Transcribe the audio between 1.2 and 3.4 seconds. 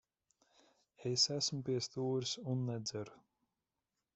esmu pie stūres un nedzeru.